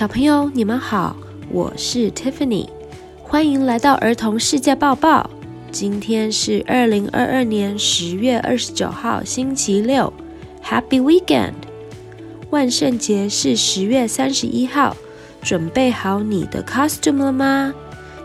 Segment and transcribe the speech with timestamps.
[0.00, 1.14] 小朋友，你们好，
[1.50, 2.66] 我是 Tiffany，
[3.22, 5.28] 欢迎来到儿童世界报报。
[5.70, 10.10] 今天是二零二二年十月二十九号，星期六
[10.64, 11.52] ，Happy Weekend！
[12.48, 14.96] 万圣节是十月三十一号，
[15.42, 17.74] 准备好你的 costume 了吗？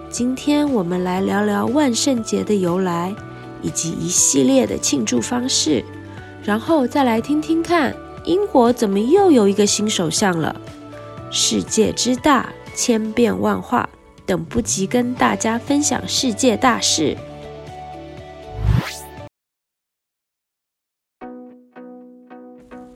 [0.09, 3.13] 今天我们来聊聊万圣节的由来，
[3.61, 5.83] 以及一系列的庆祝方式，
[6.41, 10.55] 然后再来听听看，英国怎么又有一个新首相了。
[11.31, 13.89] 世界之大，千变万化，
[14.25, 17.17] 等不及跟大家分享世界大事。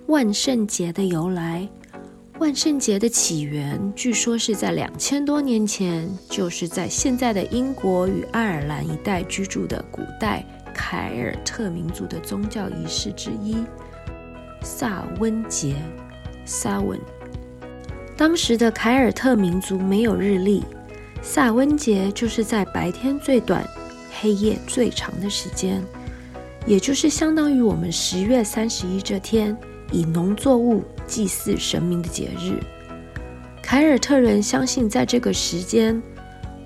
[0.08, 1.68] 万圣节的由来。
[2.40, 13.58] 万圣节的起源，据说是在两千多年前，就是在现在的英国与爱尔兰一带居住的古代凯尔特民族的宗教仪式之一——
[14.64, 15.75] 萨温节
[16.48, 17.02] （Samhain）。
[18.20, 20.62] 当时的凯尔特民族没有日历，
[21.22, 23.66] 萨温节就是在白天最短、
[24.20, 25.81] 黑夜最长的时间，
[26.66, 29.56] 也就是相当于我们十月三十一这天。
[29.90, 32.59] 以农作物祭祀神明的节日，
[33.64, 36.00] 凯尔特人相信，在这个时间，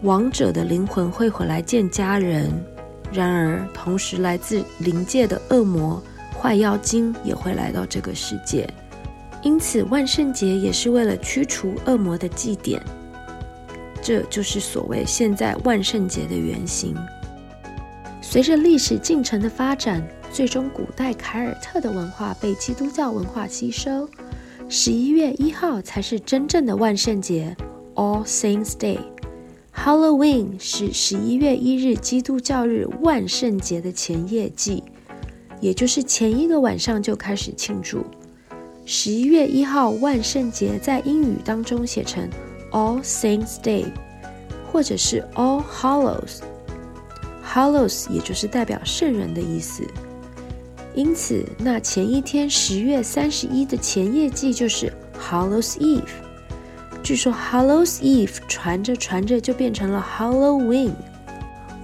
[0.01, 2.51] 亡者的灵魂会回来见家人。
[3.11, 6.01] 然而，同时来自灵界的恶魔、
[6.35, 8.67] 坏妖精也会来到这个世界。
[9.43, 12.81] 因此，万圣节也是为了驱除恶魔的祭典。
[14.01, 16.95] 这就是所谓现在万圣节的原型。
[18.21, 20.03] 随着历史进程的发展。
[20.31, 24.09] 最终，古代凯尔特的文化被基督教文化吸收。
[24.67, 27.55] 十一月一号才是真正的万圣节
[27.93, 28.97] （All Saints Day）。
[29.75, 34.83] Halloween 是十一月一日基督教日万圣节的前夜祭，
[35.61, 38.03] 也就是前一个晚上就开始庆祝。
[38.85, 42.29] 十一月一号万圣节在英语当中写成
[42.71, 43.85] All Saints Day，
[44.71, 46.39] 或者是 All Hallows。
[47.45, 49.83] Hallows 也就是代表圣人的意思。
[50.93, 56.01] 因此，那前一天十月三十一的前夜祭就是 Hallows Eve。
[57.01, 60.91] 据说 Hallows Eve 传着传着就变成了 Halloween。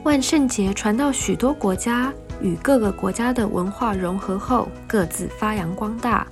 [0.04, 6.28] 万圣节传到许多国家，与各个国家的文化融合后，各自发扬光大。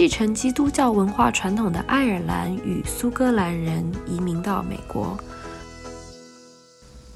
[0.00, 5.14] 继承基督教文化传统的爱尔兰与苏格兰人移民到美国，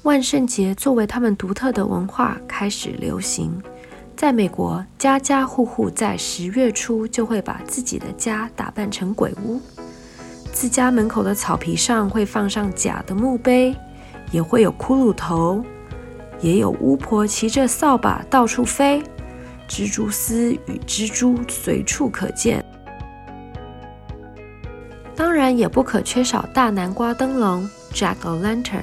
[0.03, 3.59] 万圣节作为他们独特的文化开始流行。
[4.15, 9.59] 在美国，家家户户在十月初就会把自己的家打扮成鬼屋，
[10.53, 13.75] 自家门口的草皮上会放上假的墓碑，
[14.29, 15.65] 也会有骷髅头，
[16.39, 19.01] 也有巫婆骑着扫把到处飞，
[19.67, 22.63] 蜘蛛丝与蜘蛛随处可见。
[25.45, 28.81] 当然，也不可缺少大南瓜灯笼 （Jack-o'-lantern）。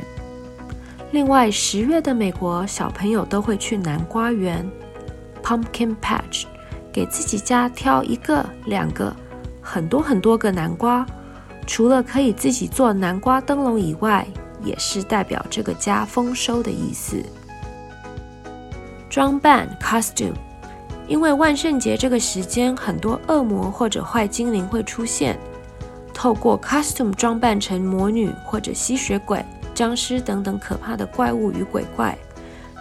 [1.11, 4.65] 另外，十月的美国小朋友都会去南瓜园。
[5.43, 6.45] Pumpkin Patch，
[6.93, 9.13] 给自己家挑一个、两个、
[9.61, 11.05] 很多很多个南瓜，
[11.67, 14.25] 除了可以自己做南瓜灯笼以外，
[14.63, 17.21] 也是代表这个家丰收的意思。
[19.11, 20.35] 装扮 Costume，
[21.09, 25.37] 因为万圣节这个时间，很多恶魔或者坏精灵会出现，
[26.15, 32.17] 透过 Costume 装扮成魔女或者吸血鬼、僵尸等等可怕的怪物与鬼怪。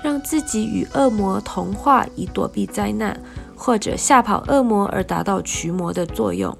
[0.03, 3.15] 让自己与恶魔同化，以躲避灾难，
[3.55, 6.57] 或者吓跑恶魔而达到驱魔的作用。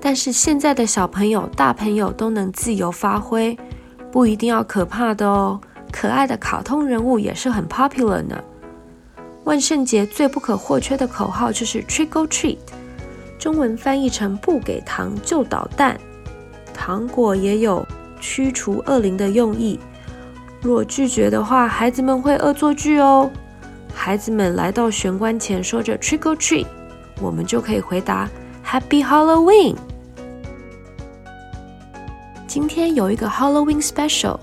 [0.00, 3.56] 但是现在的小朋友、大朋友都能自由发挥，
[4.10, 5.60] 不一定要可怕的哦。
[5.92, 8.36] 可爱的卡通人物也是很 popular 呢。
[9.44, 12.58] 万圣节最不可或缺的口号就是 Trick or Treat，
[13.38, 15.98] 中文翻译成“不给糖就捣蛋”。
[16.74, 17.86] 糖果也有
[18.20, 19.78] 驱除恶灵的用意。
[20.60, 23.30] 若拒绝的话，孩子们会恶作剧哦。
[23.94, 26.66] 孩子们来到玄关前，说着 “Trick or treat”，
[27.20, 28.28] 我们就可以回答
[28.66, 29.76] “Happy Halloween”。
[32.46, 34.38] 今天有一个 Halloween Special，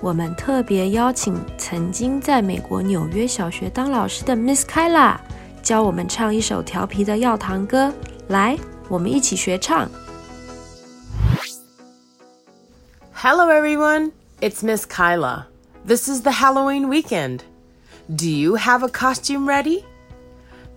[0.00, 5.16] 我们特别邀请曾经在美国纽约小学当老师的 Miss Kyla，
[5.62, 7.92] 教我们唱一首调皮的要糖歌。
[8.31, 8.57] 来，
[8.89, 9.89] 我们一起学唱。
[13.13, 15.47] Hello everyone, it's Miss Kyla.
[15.85, 17.41] This is the Halloween weekend.
[18.09, 19.83] Do you have a costume ready?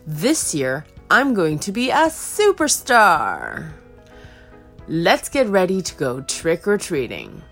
[0.06, 3.73] This year, I'm going to be a superstar.
[4.88, 7.43] Let's get ready to go trick or treating.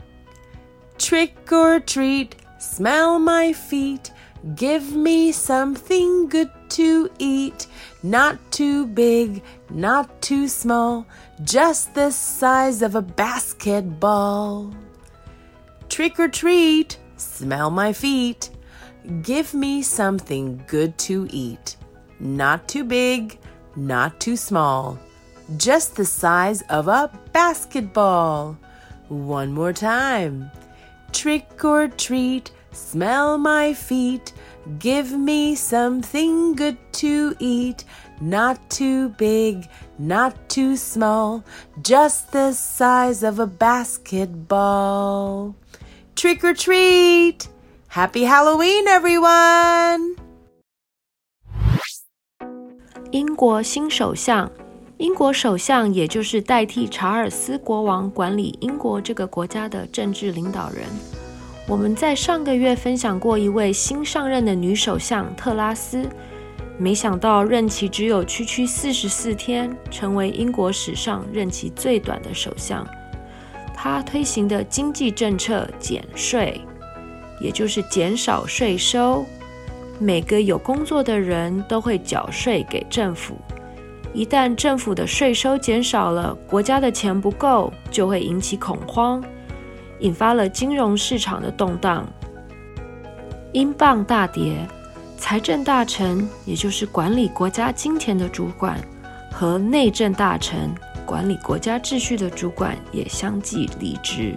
[0.98, 4.10] Trick or treat, smell my feet.
[4.55, 7.67] Give me something good to eat,
[8.03, 11.07] not too big, not too small,
[11.43, 14.75] just the size of a basketball.
[15.87, 18.49] Trick or treat, smell my feet.
[19.21, 21.77] Give me something good to eat,
[22.19, 23.39] not too big,
[23.77, 24.99] not too small,
[25.55, 28.57] just the size of a basketball.
[29.07, 30.51] One more time.
[31.13, 34.32] Trick or treat, smell my feet.
[34.78, 37.84] Give me something good to eat.
[38.20, 41.44] Not too big, not too small,
[41.82, 45.54] just the size of a basketball.
[46.16, 47.48] Trick or treat!
[47.86, 50.16] Happy Halloween, everyone!
[53.12, 54.50] 英国新首相，
[54.98, 60.84] 英国首相也就是代替查尔斯国王管理英国这个国家的政治领导人。
[61.65, 66.05] 我们在上个月分享过一位新上任的女首相特拉斯，
[66.77, 72.85] 没想到任期只有区区四十四天，成为英国史上任期最短的首相。
[73.73, 76.59] 她推行的经济政策减税，
[77.39, 79.25] 也就是减少税收，
[79.99, 83.37] 每个有工作的人都会缴税给政府。
[84.13, 89.23] 一旦政府的税收减少了，国家的钱不够，就会引起恐慌。
[90.03, 92.05] 引发了金融市场的动荡，
[93.53, 94.67] 英镑大跌，
[95.17, 98.77] 财政大臣，也就是管理国家金钱的主管，
[99.31, 100.69] 和内政大臣，
[101.05, 104.35] 管理国家秩序的主管也相继离职，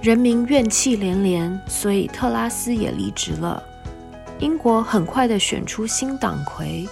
[0.00, 3.60] 人民怨气连连，所以特拉斯也离职了。
[4.38, 6.86] 英国很快的选出新党魁，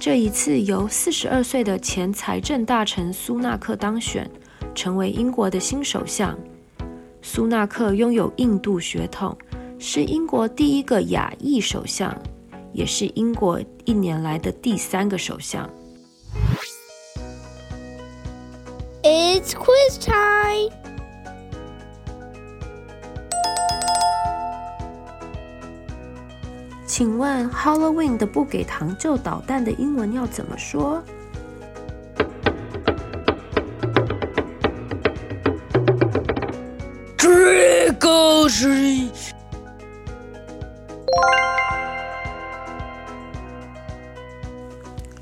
[0.00, 4.30] 这一次由四十二岁的前财政大臣苏纳克当选。
[4.74, 6.36] 成为英国的新首相，
[7.22, 9.36] 苏纳克拥有印度血统，
[9.78, 12.14] 是英国第一个亚裔首相，
[12.72, 15.68] 也是英国一年来的第三个首相。
[19.02, 20.72] It's quiz time！
[26.86, 31.02] 请问 Halloween 的不给糖就捣蛋的英文要怎么说？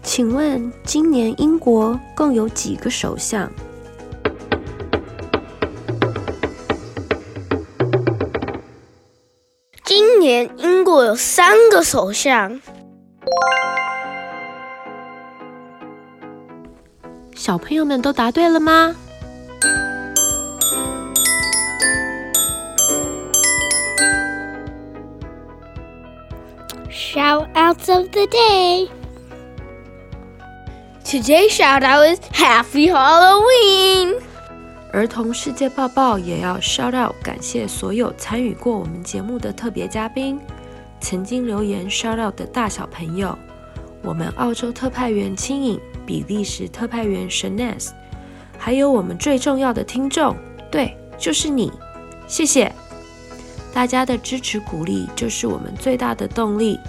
[0.02, 3.50] 请问今年英国共有几个首相？
[9.84, 12.60] 今年英国有三个首相。
[17.34, 18.94] 小朋友们都答对了吗
[27.12, 28.88] ？Shout outs of the day.
[31.04, 34.14] Today's shout out is Happy Halloween.
[34.92, 40.40] 儿童世界报报也要 shout out，感谢所有参与过我们节目的特别嘉宾，
[41.02, 43.36] 曾经留言 shout out 的大小朋友，
[44.00, 47.90] 我们澳洲特派员青影，比利时特派员 Shaness，
[48.56, 50.34] 还有我们最重要的听众，
[50.70, 51.70] 对，就是你，
[52.26, 52.72] 谢谢。
[53.74, 56.80] 大家的支持鼓励就是我们最大的动力。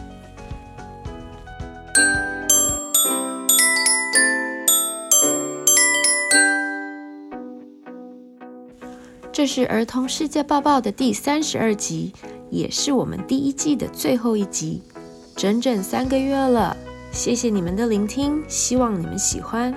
[9.44, 12.14] 这是儿童世界报报的第三十二集，
[12.50, 14.82] 也是我们第一季的最后一集，
[15.36, 16.78] 整整三个月了。
[17.12, 19.76] 谢谢你们的聆听，希望你们喜欢。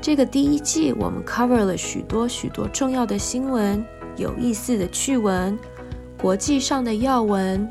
[0.00, 3.84] 这个第一季我们 cover 了许多许多重要的新闻，
[4.16, 5.58] 有意思的趣闻。
[6.16, 7.68] 国际上的要闻，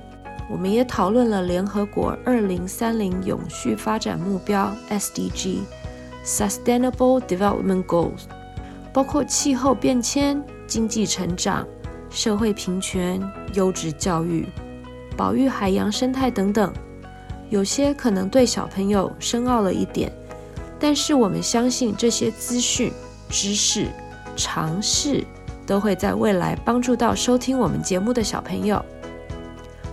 [0.52, 8.24] 我们也讨论了联合国二零三零永续发展目标 （SDG，Sustainable Development Goals），
[8.92, 11.68] 包括气候变迁、经济成长、
[12.10, 13.22] 社会平权、
[13.54, 14.48] 优质教育、
[15.18, 16.74] 保育海洋生态等等。
[17.50, 20.12] 有些可能对小朋友深奥了一点，
[20.80, 22.92] 但是我们相信这些资讯、
[23.30, 23.88] 知识、
[24.36, 25.24] 常识。
[25.66, 28.84] 都会在未来帮助到收听我们节目的小朋友。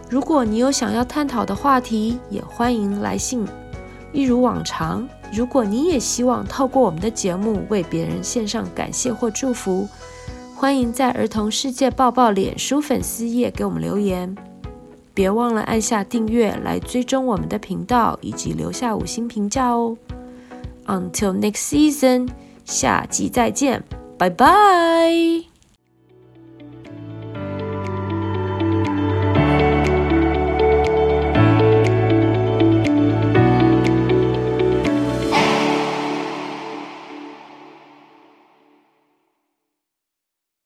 [0.09, 3.47] 如果你有想要探讨的话题，也欢迎来信。
[4.13, 9.89] 一如往常，如果你也希望透过我们的节目为别人献上感谢或祝福，
[10.61, 14.37] 欢迎在儿童世界抱抱脸书粉丝页给我们留言。
[15.15, 19.97] 别忘了按下订阅来追踪我们的频道，以及留下五星评价哦。
[20.85, 22.29] Until next season，
[22.67, 23.83] 下集再见，
[24.19, 25.50] 拜拜。